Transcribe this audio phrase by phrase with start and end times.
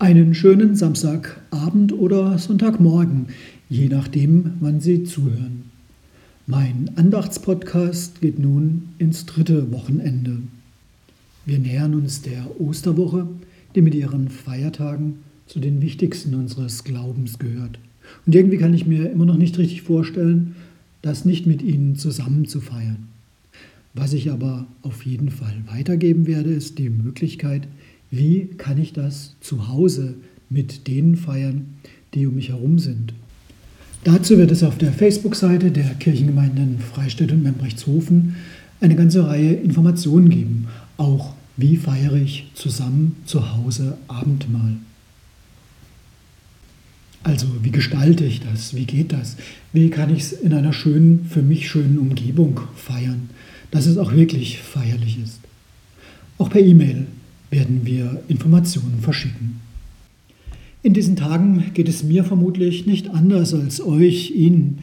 [0.00, 3.26] Einen schönen Samstagabend oder Sonntagmorgen,
[3.68, 5.64] je nachdem, wann Sie zuhören.
[6.46, 10.38] Mein Andachtspodcast geht nun ins dritte Wochenende.
[11.46, 13.26] Wir nähern uns der Osterwoche,
[13.74, 15.14] die mit ihren Feiertagen
[15.48, 17.80] zu den wichtigsten unseres Glaubens gehört.
[18.24, 20.54] Und irgendwie kann ich mir immer noch nicht richtig vorstellen,
[21.02, 23.08] das nicht mit Ihnen zusammen zu feiern.
[23.94, 27.66] Was ich aber auf jeden Fall weitergeben werde, ist die Möglichkeit,
[28.10, 30.14] wie kann ich das zu Hause
[30.50, 31.74] mit denen feiern,
[32.14, 33.12] die um mich herum sind.
[34.04, 38.36] Dazu wird es auf der Facebook-Seite der Kirchengemeinden Freistädt und Membrechtshofen
[38.80, 40.68] eine ganze Reihe Informationen geben.
[40.96, 44.76] Auch wie feiere ich zusammen zu Hause Abendmahl.
[47.24, 48.74] Also wie gestalte ich das?
[48.74, 49.36] Wie geht das?
[49.72, 53.28] Wie kann ich es in einer schönen, für mich schönen Umgebung feiern,
[53.72, 55.40] dass es auch wirklich feierlich ist?
[56.38, 57.06] Auch per E-Mail
[57.50, 59.60] werden wir Informationen verschicken.
[60.82, 64.78] In diesen Tagen geht es mir vermutlich nicht anders als euch, Ihnen.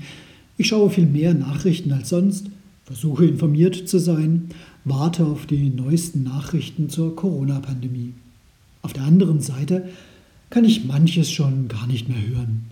[0.57, 2.47] Ich schaue viel mehr Nachrichten als sonst,
[2.83, 4.49] versuche informiert zu sein,
[4.83, 8.13] warte auf die neuesten Nachrichten zur Corona-Pandemie.
[8.81, 9.89] Auf der anderen Seite
[10.49, 12.65] kann ich manches schon gar nicht mehr hören.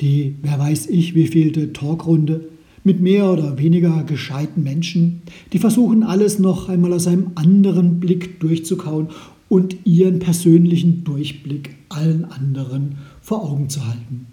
[0.00, 2.42] Die, wer weiß ich, wievielte Talkrunde
[2.86, 8.38] mit mehr oder weniger gescheiten Menschen, die versuchen alles noch einmal aus einem anderen Blick
[8.38, 9.08] durchzukauen
[9.48, 14.26] und ihren persönlichen Durchblick allen anderen vor Augen zu halten.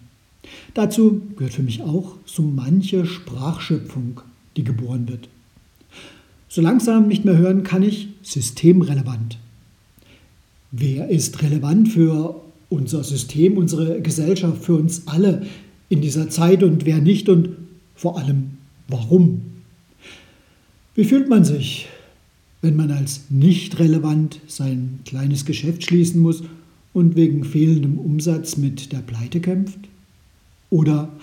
[0.75, 4.21] Dazu gehört für mich auch so manche Sprachschöpfung,
[4.55, 5.29] die geboren wird.
[6.47, 9.39] So langsam nicht mehr hören kann ich systemrelevant.
[10.71, 15.47] Wer ist relevant für unser System, unsere Gesellschaft, für uns alle
[15.89, 17.49] in dieser Zeit und wer nicht und
[18.03, 18.57] vor allem,
[18.89, 19.43] warum?
[20.93, 21.87] Wie fühlt man sich,
[22.61, 26.43] wenn man als nicht relevant sein kleines Geschäft schließen muss
[26.91, 29.79] und wegen fehlendem Umsatz mit der Pleite kämpft?
[30.69, 31.13] Oder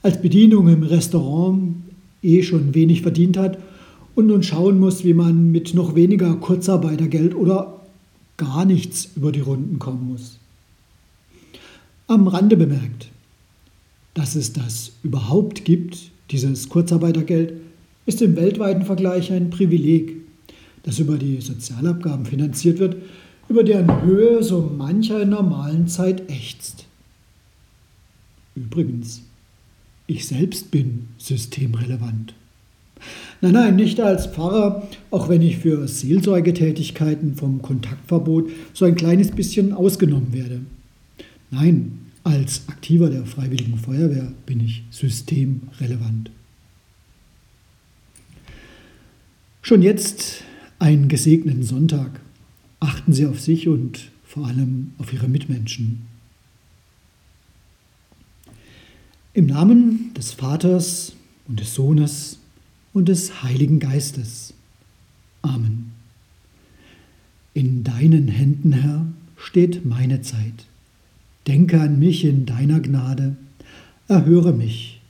[0.00, 1.74] als Bedienung im Restaurant
[2.22, 3.58] eh schon wenig verdient hat
[4.14, 7.82] und nun schauen muss, wie man mit noch weniger Kurzarbeitergeld oder
[8.38, 10.38] gar nichts über die Runden kommen muss?
[12.06, 13.10] Am Rande bemerkt,
[14.14, 17.54] dass es das überhaupt gibt, dieses Kurzarbeitergeld
[18.06, 20.16] ist im weltweiten Vergleich ein Privileg,
[20.82, 22.96] das über die Sozialabgaben finanziert wird,
[23.48, 26.86] über deren Höhe so mancher in normalen Zeit ächzt.
[28.54, 29.22] Übrigens,
[30.06, 32.34] ich selbst bin systemrelevant.
[33.40, 39.30] Nein, nein, nicht als Pfarrer, auch wenn ich für Seelsorgetätigkeiten vom Kontaktverbot so ein kleines
[39.30, 40.60] bisschen ausgenommen werde.
[41.50, 46.30] Nein, als Aktiver der Freiwilligen Feuerwehr bin ich systemrelevant.
[49.62, 50.44] Schon jetzt
[50.78, 52.20] einen gesegneten Sonntag.
[52.80, 56.06] Achten Sie auf sich und vor allem auf Ihre Mitmenschen.
[59.32, 61.12] Im Namen des Vaters
[61.46, 62.38] und des Sohnes
[62.92, 64.54] und des Heiligen Geistes.
[65.42, 65.92] Amen.
[67.54, 69.06] In deinen Händen, Herr,
[69.36, 70.66] steht meine Zeit.
[71.46, 73.36] Denke an mich in deiner Gnade,
[74.08, 75.00] erhöre mich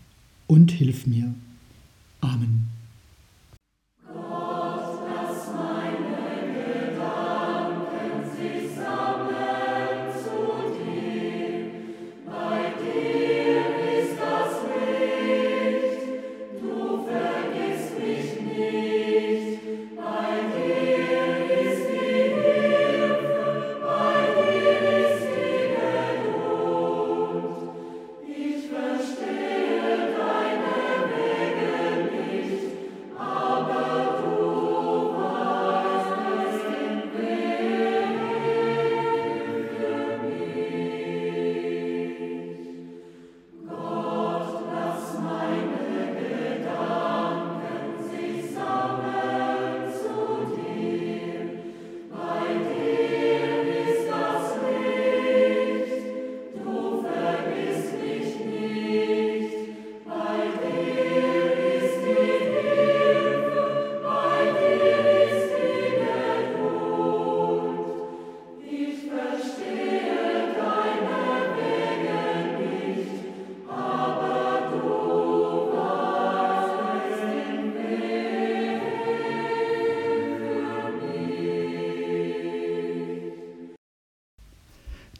[0.46, 1.34] und hilf mir.
[2.20, 2.79] Amen.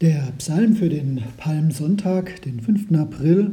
[0.01, 2.91] Der Psalm für den Palmsonntag, den 5.
[2.97, 3.51] April,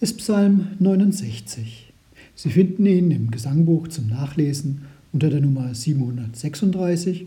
[0.00, 1.92] ist Psalm 69.
[2.34, 7.26] Sie finden ihn im Gesangbuch zum Nachlesen unter der Nummer 736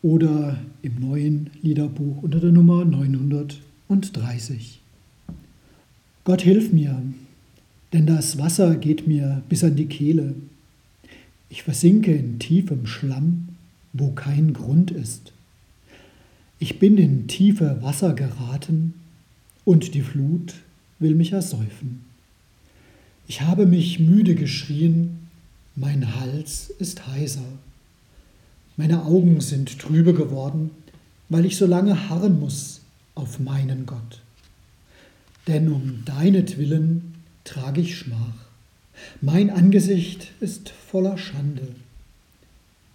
[0.00, 4.80] oder im neuen Liederbuch unter der Nummer 930.
[6.24, 7.02] Gott hilf mir,
[7.92, 10.34] denn das Wasser geht mir bis an die Kehle.
[11.50, 13.48] Ich versinke in tiefem Schlamm,
[13.92, 15.34] wo kein Grund ist.
[16.60, 18.94] Ich bin in tiefe Wasser geraten
[19.64, 20.54] und die Flut
[20.98, 22.04] will mich ersäufen.
[23.28, 25.28] Ich habe mich müde geschrien,
[25.76, 27.44] mein Hals ist heiser.
[28.76, 30.70] Meine Augen sind trübe geworden,
[31.28, 32.80] weil ich so lange harren muss
[33.14, 34.20] auf meinen Gott.
[35.46, 37.14] Denn um deinetwillen
[37.44, 38.48] trage ich Schmach.
[39.20, 41.68] Mein Angesicht ist voller Schande.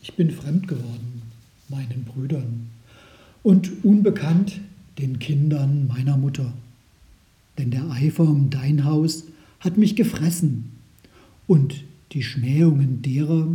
[0.02, 1.22] Ich bin fremd geworden
[1.70, 2.70] meinen Brüdern
[3.44, 4.62] und unbekannt
[4.98, 6.54] den Kindern meiner Mutter.
[7.58, 9.26] Denn der Eifer um dein Haus
[9.60, 10.72] hat mich gefressen
[11.46, 13.48] und die Schmähungen derer,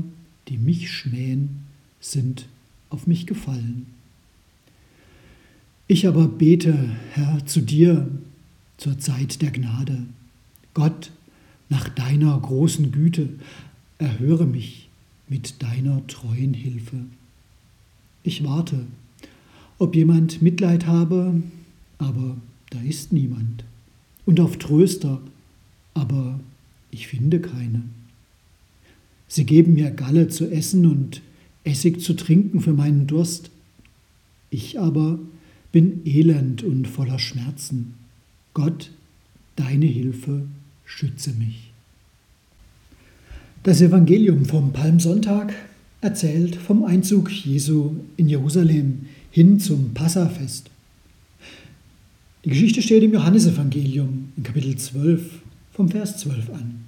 [0.48, 1.64] die mich schmähen,
[2.00, 2.48] sind
[2.90, 3.86] auf mich gefallen.
[5.86, 6.76] Ich aber bete,
[7.12, 8.08] Herr, zu dir
[8.76, 10.04] zur Zeit der Gnade.
[10.74, 11.10] Gott,
[11.68, 13.30] nach deiner großen Güte,
[13.98, 14.88] erhöre mich
[15.28, 16.96] mit deiner treuen Hilfe.
[18.22, 18.86] Ich warte,
[19.78, 21.42] ob jemand Mitleid habe,
[21.98, 22.36] aber
[22.70, 23.64] da ist niemand.
[24.26, 25.20] Und auf Tröster,
[25.94, 26.40] aber
[26.90, 27.82] ich finde keine.
[29.26, 31.22] Sie geben mir Galle zu essen und
[31.64, 33.50] Essig zu trinken für meinen Durst.
[34.50, 35.18] Ich aber
[35.70, 37.94] bin elend und voller Schmerzen.
[38.54, 38.90] Gott,
[39.56, 40.46] deine Hilfe
[40.84, 41.72] schütze mich.
[43.64, 45.52] Das Evangelium vom Palmsonntag
[46.00, 50.70] erzählt vom Einzug Jesu in Jerusalem hin zum Passafest.
[52.44, 55.22] Die Geschichte steht im Johannesevangelium in Kapitel 12
[55.72, 56.84] vom Vers 12 an.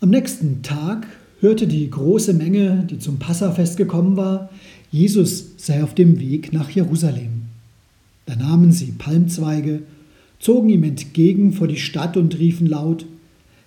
[0.00, 1.06] Am nächsten Tag
[1.40, 4.50] hörte die große Menge, die zum Passafest gekommen war,
[4.90, 7.42] Jesus sei auf dem Weg nach Jerusalem.
[8.26, 9.82] Da nahmen sie Palmzweige,
[10.38, 13.06] zogen ihm entgegen vor die Stadt und riefen laut,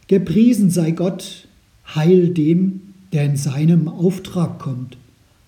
[0.08, 1.48] Gepriesen sei Gott,
[1.96, 2.82] Heil dem,
[3.14, 4.98] der in seinem Auftrag kommt,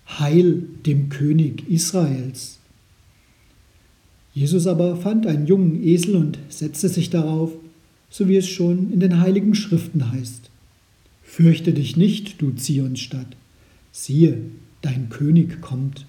[0.07, 2.59] Heil dem König Israels.
[4.33, 7.51] Jesus aber fand einen jungen Esel und setzte sich darauf,
[8.09, 10.49] so wie es schon in den heiligen Schriften heißt.
[11.23, 13.35] Fürchte dich nicht, du Zionsstadt.
[13.91, 14.37] Siehe,
[14.81, 16.05] dein König kommt.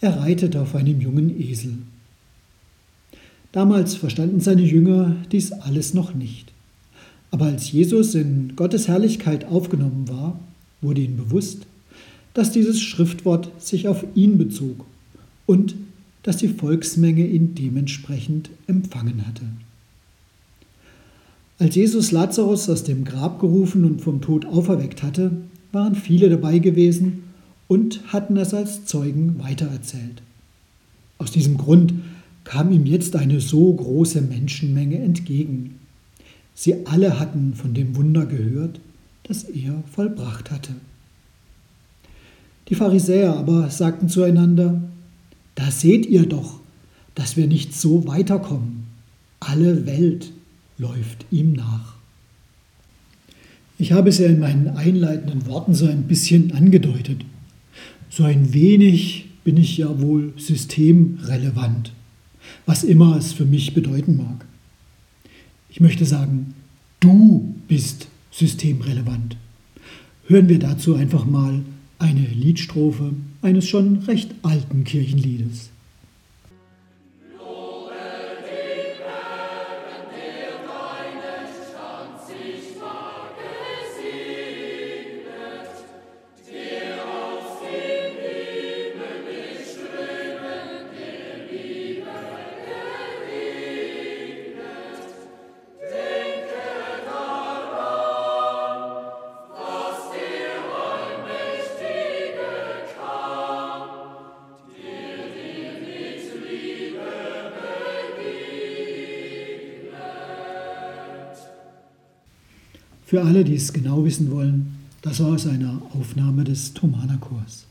[0.00, 1.78] Er reitet auf einem jungen Esel.
[3.52, 6.52] Damals verstanden seine Jünger dies alles noch nicht.
[7.30, 10.38] Aber als Jesus in Gottes Herrlichkeit aufgenommen war,
[10.80, 11.66] wurde ihnen bewusst,
[12.38, 14.84] dass dieses Schriftwort sich auf ihn bezog
[15.44, 15.74] und
[16.22, 19.42] dass die Volksmenge ihn dementsprechend empfangen hatte.
[21.58, 25.32] Als Jesus Lazarus aus dem Grab gerufen und vom Tod auferweckt hatte,
[25.72, 27.24] waren viele dabei gewesen
[27.66, 30.22] und hatten es als Zeugen weitererzählt.
[31.18, 31.92] Aus diesem Grund
[32.44, 35.80] kam ihm jetzt eine so große Menschenmenge entgegen.
[36.54, 38.78] Sie alle hatten von dem Wunder gehört,
[39.24, 40.74] das er vollbracht hatte.
[42.68, 44.82] Die Pharisäer aber sagten zueinander,
[45.54, 46.60] da seht ihr doch,
[47.14, 48.84] dass wir nicht so weiterkommen.
[49.40, 50.32] Alle Welt
[50.76, 51.94] läuft ihm nach.
[53.78, 57.24] Ich habe es ja in meinen einleitenden Worten so ein bisschen angedeutet.
[58.10, 61.92] So ein wenig bin ich ja wohl systemrelevant,
[62.66, 64.44] was immer es für mich bedeuten mag.
[65.70, 66.54] Ich möchte sagen,
[67.00, 69.36] du bist systemrelevant.
[70.26, 71.62] Hören wir dazu einfach mal
[71.98, 73.12] eine Liedstrophe
[73.42, 75.70] eines schon recht alten Kirchenliedes.
[113.18, 117.66] Für alle, die es genau wissen wollen, das war aus einer Aufnahme des Thomaner-Chors.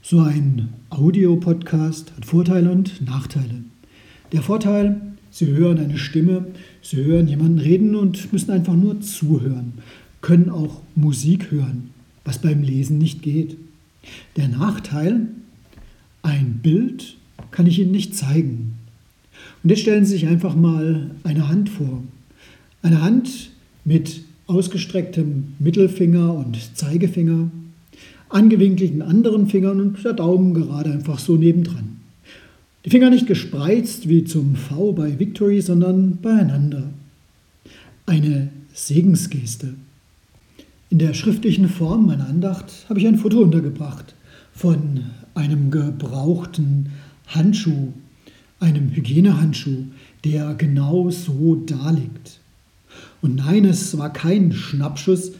[0.00, 3.64] So ein Audiopodcast hat Vorteile und Nachteile.
[4.30, 5.00] Der Vorteil,
[5.32, 6.46] Sie hören eine Stimme,
[6.82, 9.72] Sie hören jemanden reden und müssen einfach nur zuhören,
[10.20, 11.90] können auch Musik hören,
[12.24, 13.56] was beim Lesen nicht geht.
[14.36, 15.26] Der Nachteil,
[16.22, 17.16] ein Bild
[17.50, 18.74] kann ich Ihnen nicht zeigen.
[19.64, 22.04] Und jetzt stellen Sie sich einfach mal eine Hand vor.
[22.82, 23.50] Eine Hand
[23.84, 27.50] mit ausgestrecktem Mittelfinger und Zeigefinger,
[28.30, 31.98] angewinkelten anderen Fingern und der Daumen gerade einfach so nebendran.
[32.84, 36.84] Die Finger nicht gespreizt wie zum V bei Victory, sondern beieinander.
[38.06, 39.74] Eine Segensgeste.
[40.88, 44.14] In der schriftlichen Form meiner Andacht habe ich ein Foto untergebracht
[44.54, 45.00] von
[45.34, 46.88] einem gebrauchten
[47.26, 47.92] Handschuh,
[48.60, 49.84] einem Hygienehandschuh,
[50.24, 52.37] der genau so da liegt.
[53.20, 55.32] Und nein, es war kein Schnappschuss,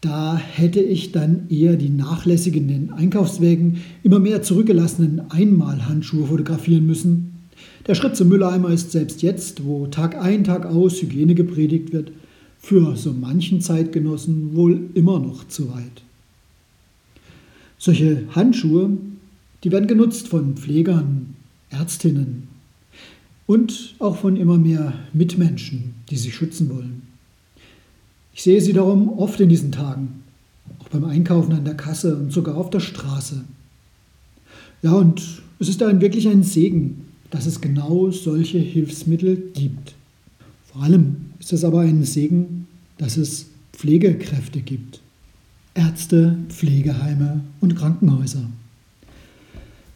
[0.00, 7.32] da hätte ich dann eher die nachlässigen Einkaufswägen immer mehr zurückgelassenen Einmalhandschuhe fotografieren müssen.
[7.86, 12.12] Der Schritt zum Mülleimer ist selbst jetzt, wo Tag ein, Tag aus Hygiene gepredigt wird,
[12.60, 16.02] für so manchen Zeitgenossen wohl immer noch zu weit.
[17.78, 18.98] Solche Handschuhe,
[19.64, 21.34] die werden genutzt von Pflegern,
[21.70, 22.47] Ärztinnen
[23.48, 27.02] und auch von immer mehr Mitmenschen, die sich schützen wollen.
[28.34, 30.22] Ich sehe sie darum oft in diesen Tagen,
[30.78, 33.42] auch beim Einkaufen an der Kasse und sogar auf der Straße.
[34.82, 39.94] Ja, und es ist dann wirklich ein Segen, dass es genau solche Hilfsmittel gibt.
[40.70, 45.00] Vor allem ist es aber ein Segen, dass es Pflegekräfte gibt.
[45.74, 48.44] Ärzte, Pflegeheime und Krankenhäuser.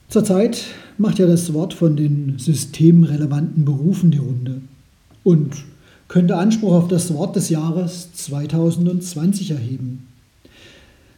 [0.09, 0.64] Zurzeit
[1.02, 4.62] macht ja das Wort von den systemrelevanten Berufen die Runde.
[5.25, 5.64] Und
[6.09, 10.09] könnte Anspruch auf das Wort des Jahres 2020 erheben.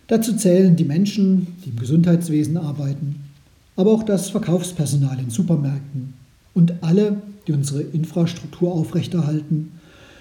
[0.07, 3.17] Dazu zählen die Menschen, die im Gesundheitswesen arbeiten,
[3.77, 6.15] aber auch das Verkaufspersonal in Supermärkten
[6.55, 9.73] und alle, die unsere Infrastruktur aufrechterhalten,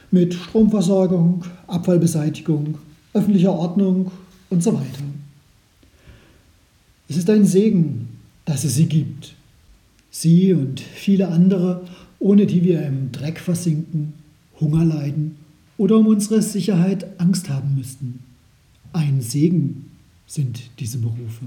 [0.09, 2.77] mit Stromversorgung, Abfallbeseitigung,
[3.13, 4.11] öffentlicher Ordnung
[4.49, 5.03] und so weiter.
[7.07, 8.09] Es ist ein Segen,
[8.45, 9.35] dass es sie gibt.
[10.15, 11.83] Sie und viele andere,
[12.19, 14.13] ohne die wir im Dreck versinken
[14.61, 15.37] Hunger leiden
[15.75, 18.19] oder um unsere Sicherheit Angst haben müssten.
[18.93, 19.89] Ein Segen
[20.27, 21.45] sind diese Berufe.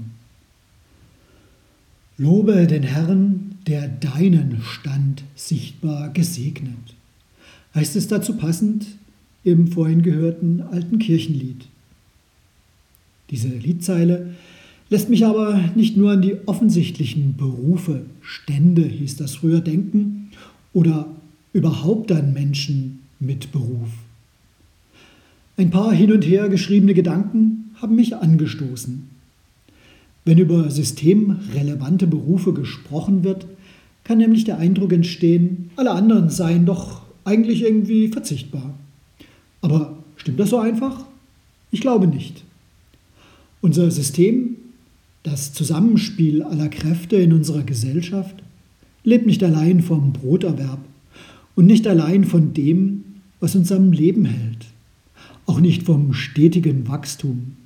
[2.17, 6.75] Lobe den Herrn, der deinen Stand sichtbar gesegnet.
[7.73, 8.85] Heißt es dazu passend
[9.45, 11.67] im vorhin gehörten alten Kirchenlied.
[13.29, 14.35] Diese Liedzeile
[14.89, 20.29] lässt mich aber nicht nur an die offensichtlichen Berufe, Stände hieß das früher, denken
[20.73, 21.07] oder
[21.53, 23.89] überhaupt an Menschen mit Beruf.
[25.57, 29.09] Ein paar hin und her geschriebene Gedanken haben mich angestoßen.
[30.23, 33.47] Wenn über systemrelevante Berufe gesprochen wird,
[34.03, 38.73] kann nämlich der Eindruck entstehen, alle anderen seien doch eigentlich irgendwie verzichtbar.
[39.61, 41.05] Aber stimmt das so einfach?
[41.71, 42.43] Ich glaube nicht.
[43.61, 44.56] Unser System,
[45.27, 48.35] das Zusammenspiel aller Kräfte in unserer Gesellschaft,
[49.03, 50.79] lebt nicht allein vom Broterwerb
[51.55, 53.03] und nicht allein von dem,
[53.41, 54.67] was uns am Leben hält,
[55.45, 57.57] auch nicht vom stetigen Wachstum.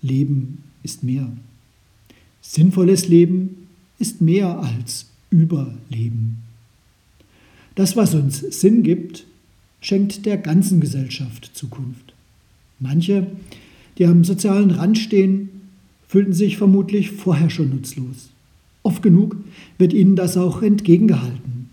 [0.00, 1.30] Leben ist mehr.
[2.40, 6.38] Sinnvolles Leben ist mehr als Überleben.
[7.74, 9.26] Das, was uns Sinn gibt,
[9.80, 12.14] schenkt der ganzen Gesellschaft Zukunft.
[12.80, 13.26] Manche,
[13.98, 15.50] die am sozialen Rand stehen,
[16.12, 18.28] fühlten sich vermutlich vorher schon nutzlos.
[18.82, 19.34] Oft genug
[19.78, 21.70] wird ihnen das auch entgegengehalten.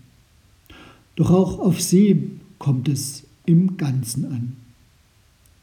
[1.14, 4.56] Doch auch auf sie kommt es im Ganzen an.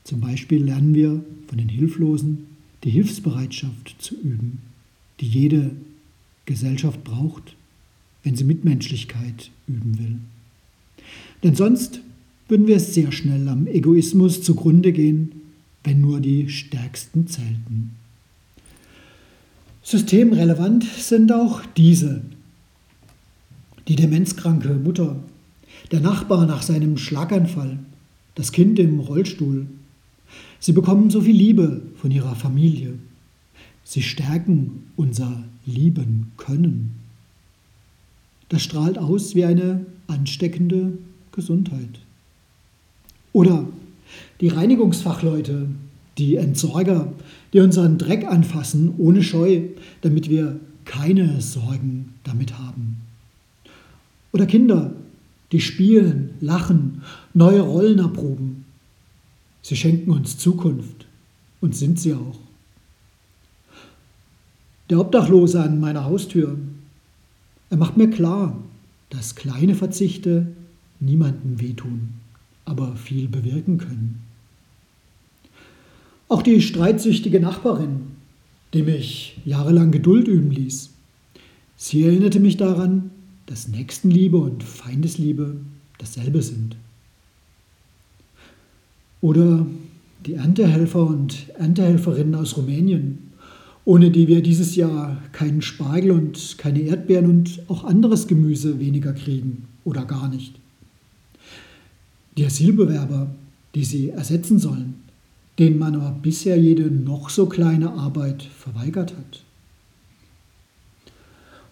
[0.04, 2.46] Zum Beispiel lernen wir von den Hilflosen
[2.84, 4.60] die Hilfsbereitschaft zu üben,
[5.22, 5.72] die jede
[6.46, 7.56] Gesellschaft braucht,
[8.22, 10.18] wenn sie Mitmenschlichkeit üben will.
[11.42, 12.02] Denn sonst
[12.48, 15.32] würden wir sehr schnell am Egoismus zugrunde gehen,
[15.84, 17.97] wenn nur die Stärksten zählten.
[19.90, 22.20] Systemrelevant sind auch diese.
[23.88, 25.16] Die demenzkranke Mutter
[25.92, 27.80] der Nachbar nach seinem Schlaganfall,
[28.36, 29.66] das Kind im Rollstuhl.
[30.60, 32.96] Sie bekommen so viel Liebe von ihrer Familie.
[33.86, 36.96] Sie stärken unser Lieben können.
[38.50, 40.98] Das strahlt aus wie eine ansteckende
[41.32, 42.02] Gesundheit.
[43.32, 43.66] Oder
[44.42, 45.70] die Reinigungsfachleute,
[46.18, 47.14] die Entsorger,
[47.54, 49.62] die unseren Dreck anfassen ohne Scheu,
[50.02, 52.98] damit wir keine Sorgen damit haben.
[54.32, 54.94] Oder Kinder,
[55.52, 57.02] die spielen, lachen,
[57.34, 58.66] neue Rollen erproben.
[59.62, 61.06] Sie schenken uns Zukunft
[61.62, 62.40] und sind sie auch.
[64.90, 66.58] Der Obdachlose an meiner Haustür,
[67.70, 68.58] er macht mir klar,
[69.10, 70.48] dass kleine Verzichte
[71.00, 72.14] niemandem wehtun,
[72.66, 74.27] aber viel bewirken können.
[76.30, 78.02] Auch die streitsüchtige Nachbarin,
[78.74, 80.90] die mich jahrelang Geduld üben ließ,
[81.78, 83.12] sie erinnerte mich daran,
[83.46, 85.56] dass Nächstenliebe und Feindesliebe
[86.00, 86.76] dasselbe sind.
[89.22, 89.66] Oder
[90.26, 93.32] die Erntehelfer und Erntehelferinnen aus Rumänien,
[93.86, 99.14] ohne die wir dieses Jahr keinen Spargel und keine Erdbeeren und auch anderes Gemüse weniger
[99.14, 100.56] kriegen oder gar nicht.
[102.36, 103.34] Die Asylbewerber,
[103.74, 105.07] die sie ersetzen sollen,
[105.60, 109.44] denen man aber bisher jede noch so kleine Arbeit verweigert hat.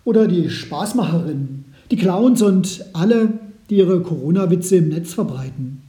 [0.03, 3.39] Oder die Spaßmacherinnen, die Clowns und alle,
[3.69, 5.81] die ihre Corona-Witze im Netz verbreiten.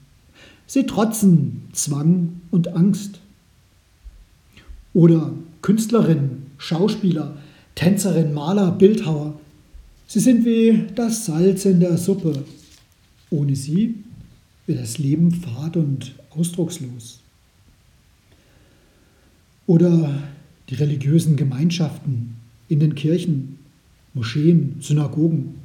[0.66, 3.20] Sie trotzen Zwang und Angst.
[4.94, 7.36] Oder Künstlerinnen, Schauspieler,
[7.74, 9.38] Tänzerinnen, Maler, Bildhauer.
[10.06, 12.44] Sie sind wie das Salz in der Suppe.
[13.30, 13.94] Ohne sie
[14.66, 17.20] wird das Leben fad und ausdruckslos.
[19.66, 20.22] Oder
[20.68, 22.36] die religiösen Gemeinschaften
[22.68, 23.58] in den Kirchen,
[24.14, 25.56] Moscheen, Synagogen.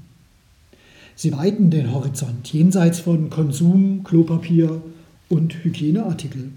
[1.15, 4.81] Sie weiten den Horizont jenseits von Konsum, Klopapier
[5.29, 6.49] und Hygieneartikel.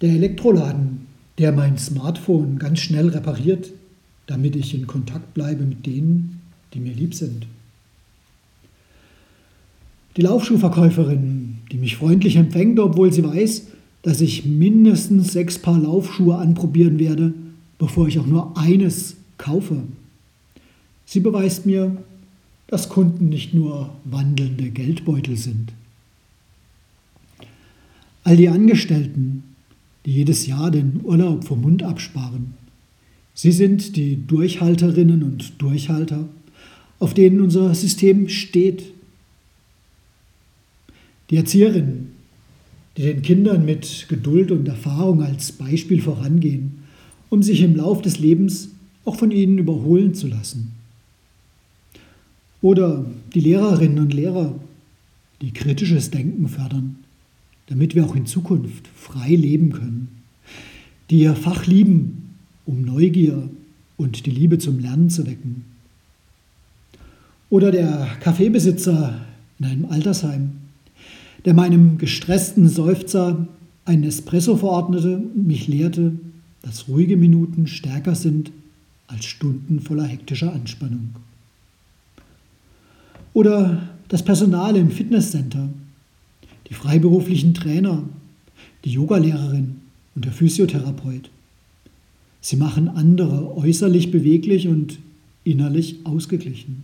[0.00, 1.06] Der Elektroladen,
[1.38, 3.70] der mein Smartphone ganz schnell repariert,
[4.26, 6.40] damit ich in Kontakt bleibe mit denen,
[6.72, 7.46] die mir lieb sind.
[10.16, 13.66] Die Laufschuhverkäuferin, die mich freundlich empfängt, obwohl sie weiß,
[14.04, 17.32] dass ich mindestens sechs Paar Laufschuhe anprobieren werde,
[17.78, 19.82] bevor ich auch nur eines kaufe.
[21.06, 21.96] Sie beweist mir,
[22.66, 25.72] dass Kunden nicht nur wandelnde Geldbeutel sind.
[28.24, 29.42] All die Angestellten,
[30.04, 32.54] die jedes Jahr den Urlaub vom Mund absparen,
[33.32, 36.28] sie sind die Durchhalterinnen und Durchhalter,
[36.98, 38.84] auf denen unser System steht.
[41.30, 42.13] Die Erzieherinnen,
[42.96, 46.84] die den Kindern mit Geduld und Erfahrung als Beispiel vorangehen,
[47.28, 48.70] um sich im Lauf des Lebens
[49.04, 50.72] auch von ihnen überholen zu lassen.
[52.62, 54.54] Oder die Lehrerinnen und Lehrer,
[55.42, 56.96] die kritisches Denken fördern,
[57.66, 60.08] damit wir auch in Zukunft frei leben können,
[61.10, 63.50] die ihr Fach lieben, um Neugier
[63.96, 65.64] und die Liebe zum Lernen zu wecken.
[67.50, 69.20] Oder der Kaffeebesitzer
[69.58, 70.52] in einem Altersheim,
[71.44, 73.46] der meinem gestressten Seufzer
[73.84, 76.12] einen Espresso verordnete und mich lehrte,
[76.62, 78.50] dass ruhige Minuten stärker sind
[79.06, 81.10] als Stunden voller hektischer Anspannung.
[83.34, 85.68] Oder das Personal im Fitnesscenter,
[86.68, 88.02] die freiberuflichen Trainer,
[88.84, 89.76] die Yogalehrerin
[90.14, 91.30] und der Physiotherapeut.
[92.40, 94.98] Sie machen andere äußerlich beweglich und
[95.44, 96.82] innerlich ausgeglichen.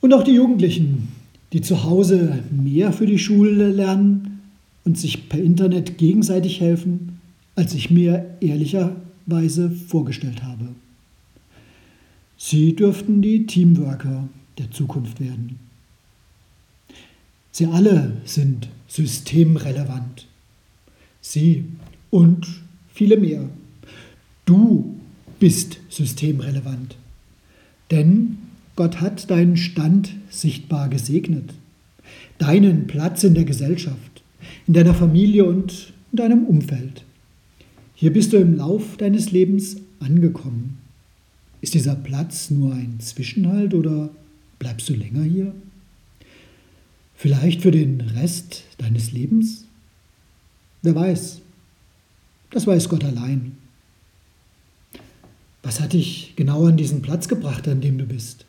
[0.00, 1.08] Und auch die Jugendlichen,
[1.52, 4.40] die zu Hause mehr für die Schule lernen
[4.84, 7.20] und sich per Internet gegenseitig helfen,
[7.56, 10.68] als ich mir ehrlicherweise vorgestellt habe.
[12.36, 15.58] Sie dürften die Teamworker der Zukunft werden.
[17.50, 20.26] Sie alle sind systemrelevant.
[21.20, 21.64] Sie
[22.10, 22.46] und
[22.92, 23.48] viele mehr.
[24.44, 24.96] Du
[25.40, 26.96] bist systemrelevant.
[27.90, 28.38] Denn
[28.78, 31.52] Gott hat deinen Stand sichtbar gesegnet.
[32.38, 34.22] Deinen Platz in der Gesellschaft,
[34.68, 37.04] in deiner Familie und in deinem Umfeld.
[37.96, 40.78] Hier bist du im Lauf deines Lebens angekommen.
[41.60, 44.10] Ist dieser Platz nur ein Zwischenhalt oder
[44.60, 45.52] bleibst du länger hier?
[47.16, 49.64] Vielleicht für den Rest deines Lebens?
[50.82, 51.40] Wer weiß?
[52.50, 53.56] Das weiß Gott allein.
[55.64, 58.44] Was hat dich genau an diesen Platz gebracht, an dem du bist?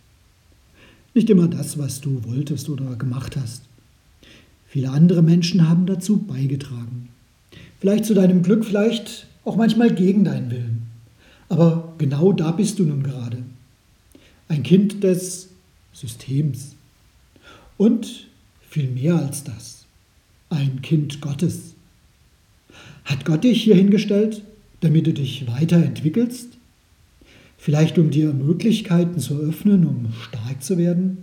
[1.14, 3.64] Nicht immer das, was du wolltest oder gemacht hast.
[4.68, 7.10] Viele andere Menschen haben dazu beigetragen.
[7.80, 10.84] Vielleicht zu deinem Glück, vielleicht auch manchmal gegen deinen Willen.
[11.48, 13.38] Aber genau da bist du nun gerade.
[14.48, 15.50] Ein Kind des
[15.94, 16.76] Systems.
[17.78, 18.28] Und
[18.70, 19.86] viel mehr als das.
[20.50, 21.74] Ein Kind Gottes.
[23.06, 24.44] Hat Gott dich hier hingestellt,
[24.82, 26.59] damit du dich weiterentwickelst?
[27.60, 31.18] Vielleicht um dir Möglichkeiten zu öffnen, um stark zu werden?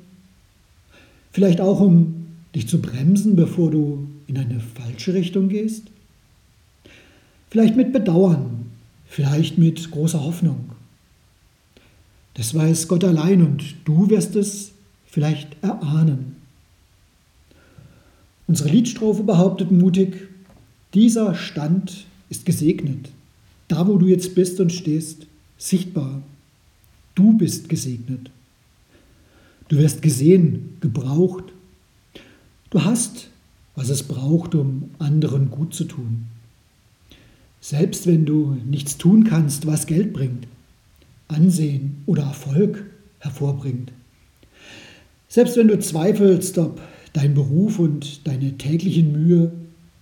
[1.32, 5.84] Vielleicht auch um dich zu bremsen, bevor du in eine falsche Richtung gehst?
[7.48, 8.66] Vielleicht mit Bedauern,
[9.06, 10.70] vielleicht mit großer Hoffnung.
[12.34, 14.72] Das weiß Gott allein und du wirst es
[15.06, 16.36] vielleicht erahnen.
[18.46, 20.28] Unsere Liedstrophe behauptet mutig,
[20.92, 23.10] dieser Stand ist gesegnet.
[23.68, 26.22] Da, wo du jetzt bist und stehst, sichtbar.
[27.16, 28.30] Du bist gesegnet.
[29.68, 31.44] Du wirst gesehen, gebraucht.
[32.70, 33.30] Du hast,
[33.74, 36.26] was es braucht, um anderen gut zu tun.
[37.60, 40.46] Selbst wenn du nichts tun kannst, was Geld bringt,
[41.26, 42.84] Ansehen oder Erfolg
[43.18, 43.92] hervorbringt.
[45.26, 46.80] Selbst wenn du zweifelst, ob
[47.14, 49.50] dein Beruf und deine täglichen Mühe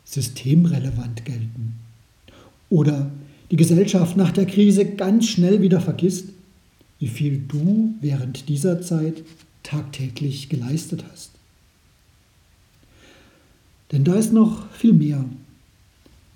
[0.05, 1.75] systemrelevant gelten
[2.71, 3.11] oder
[3.51, 6.31] die Gesellschaft nach der Krise ganz schnell wieder vergisst,
[6.99, 9.23] wie viel du während dieser Zeit
[9.63, 11.31] tagtäglich geleistet hast.
[13.93, 15.25] Denn da ist noch viel mehr.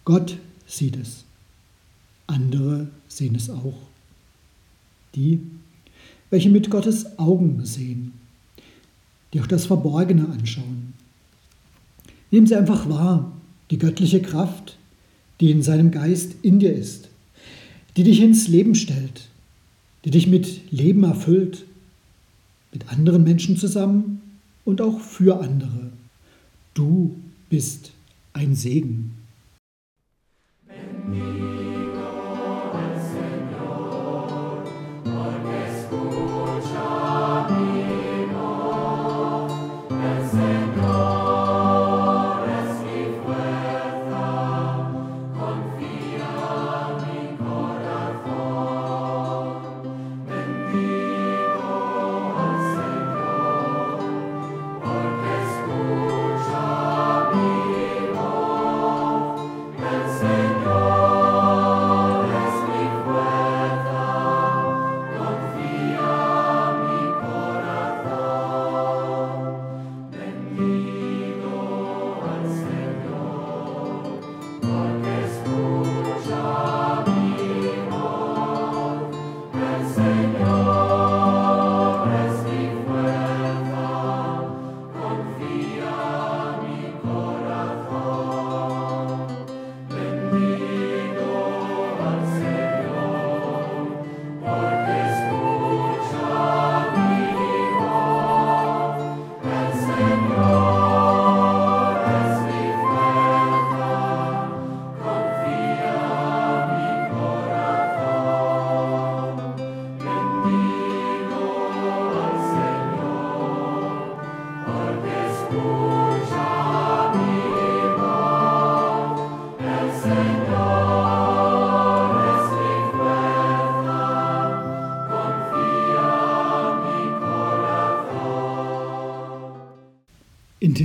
[0.05, 1.25] Gott sieht es.
[2.27, 3.79] Andere sehen es auch.
[5.15, 5.41] Die,
[6.31, 8.13] welche mit Gottes Augen sehen,
[9.33, 10.93] die auch das Verborgene anschauen.
[12.31, 13.33] Nehmen Sie einfach wahr,
[13.71, 14.77] die göttliche Kraft,
[15.41, 17.09] die in seinem Geist in dir ist,
[17.97, 19.29] die dich ins Leben stellt,
[20.05, 21.65] die dich mit Leben erfüllt,
[22.73, 24.21] mit anderen Menschen zusammen
[24.65, 25.91] und auch für andere.
[26.75, 27.17] Du
[27.49, 27.93] bist
[28.33, 29.15] ein Segen.
[31.13, 31.48] In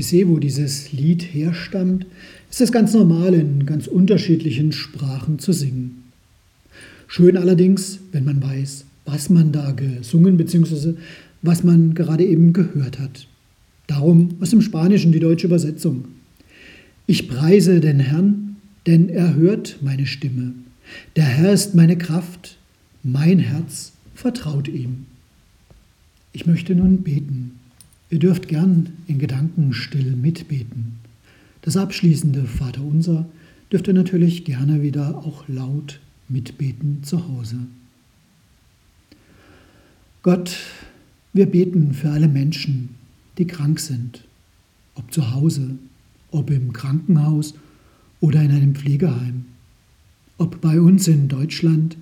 [0.03, 2.05] Tessé, wo dieses Lied herstammt,
[2.51, 6.03] ist es ganz normal, in ganz unterschiedlichen Sprachen zu singen.
[7.07, 10.95] Schön allerdings, wenn man weiß, was man da gesungen bzw.
[11.41, 13.27] was man gerade eben gehört hat.
[13.87, 16.05] Darum aus dem Spanischen die deutsche Übersetzung.
[17.07, 20.53] Ich preise den Herrn, denn er hört meine Stimme.
[21.15, 22.57] Der Herr ist meine Kraft,
[23.03, 25.05] mein Herz vertraut ihm.
[26.33, 27.62] Ich möchte nun beten.
[28.13, 30.99] Ihr dürft gern in Gedanken still mitbeten.
[31.63, 33.27] Das abschließende Vaterunser
[33.71, 35.99] dürft ihr natürlich gerne wieder auch laut
[36.29, 37.55] mitbeten zu Hause.
[40.21, 40.55] Gott,
[41.33, 42.89] wir beten für alle Menschen,
[43.39, 44.23] die krank sind,
[44.93, 45.71] ob zu Hause,
[46.29, 47.55] ob im Krankenhaus
[48.19, 49.45] oder in einem Pflegeheim,
[50.37, 51.97] ob bei uns in Deutschland,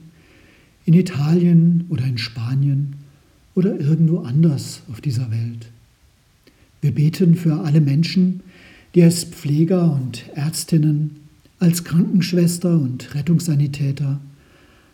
[0.83, 2.97] in Italien oder in Spanien
[3.55, 5.70] oder irgendwo anders auf dieser Welt.
[6.81, 8.41] Wir beten für alle Menschen,
[8.95, 11.11] die als Pfleger und Ärztinnen,
[11.59, 14.19] als Krankenschwester und Rettungssanitäter,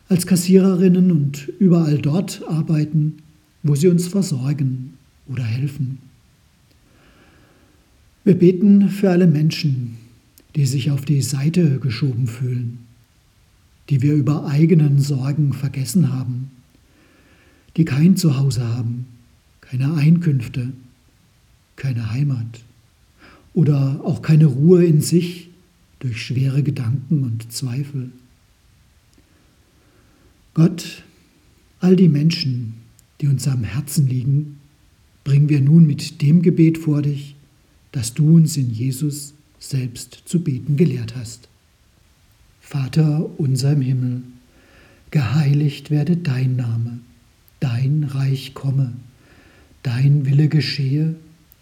[0.10, 3.17] als Kassiererinnen und überall dort arbeiten,
[3.63, 4.93] wo sie uns versorgen
[5.28, 6.00] oder helfen.
[8.23, 9.97] Wir beten für alle Menschen,
[10.56, 12.80] die sich auf die Seite geschoben fühlen,
[13.89, 16.52] die wir über eigenen Sorgen vergessen haben,
[17.78, 19.06] die kein Zuhause haben,
[19.62, 20.73] keine Einkünfte,
[21.78, 22.63] keine Heimat
[23.54, 25.50] oder auch keine Ruhe in sich
[26.00, 28.12] durch schwere Gedanken und Zweifel.
[30.54, 31.04] Gott,
[31.80, 32.74] all die Menschen,
[33.22, 34.60] die uns am Herzen liegen,
[35.24, 37.36] bringen wir nun mit dem Gebet vor dich,
[37.92, 41.50] das du uns in Jesus selbst zu beten gelehrt hast.
[42.62, 44.22] Vater unser im Himmel,
[45.12, 47.00] geheiligt werde dein Name,
[47.60, 48.94] dein Reich komme,
[49.84, 51.16] dein Wille geschehe,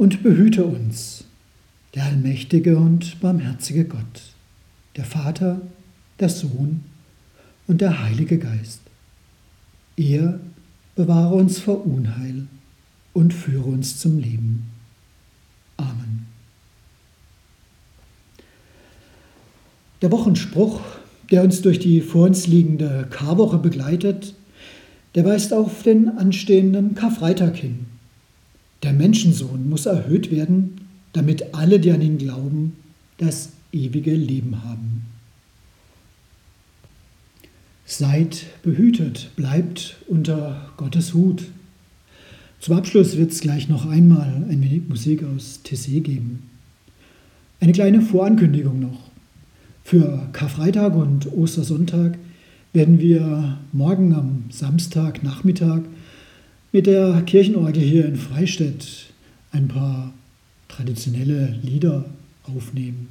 [0.00, 1.24] und behüte uns,
[1.94, 4.32] der allmächtige und barmherzige Gott,
[4.96, 5.60] der Vater,
[6.18, 6.84] der Sohn
[7.66, 8.80] und der Heilige Geist.
[9.98, 10.40] Er
[10.96, 12.46] bewahre uns vor Unheil
[13.12, 14.70] und führe uns zum Leben.
[15.76, 16.24] Amen.
[20.00, 20.80] Der Wochenspruch,
[21.30, 24.34] der uns durch die vor uns liegende Karwoche begleitet,
[25.14, 27.89] der weist auf den anstehenden Karfreitag hin.
[28.82, 30.80] Der Menschensohn muss erhöht werden,
[31.12, 32.76] damit alle, die an ihn glauben,
[33.18, 35.02] das ewige Leben haben.
[37.84, 41.44] Seid behütet, bleibt unter Gottes Hut.
[42.60, 46.44] Zum Abschluss wird es gleich noch einmal ein wenig Musik aus Tessé geben.
[47.58, 49.10] Eine kleine Vorankündigung noch.
[49.82, 52.16] Für Karfreitag und Ostersonntag
[52.72, 55.80] werden wir morgen am Samstagnachmittag
[56.72, 59.12] mit der Kirchenorgel hier in Freistädt
[59.52, 60.12] ein paar
[60.68, 62.04] traditionelle Lieder
[62.44, 63.08] aufnehmen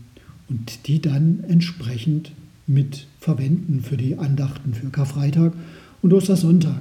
[0.47, 2.31] und die dann entsprechend
[2.67, 5.53] mit verwenden für die Andachten für Karfreitag
[6.01, 6.79] und Ostersonntag.